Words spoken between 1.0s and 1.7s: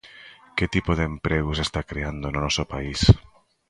emprego se